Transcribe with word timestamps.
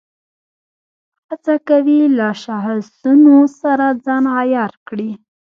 هڅه 1.29 1.55
کوي 1.69 1.99
له 2.17 2.27
شاخصونو 2.43 3.37
سره 3.61 3.85
ځان 4.05 4.23
عیار 4.39 4.71
کړي. 4.87 5.11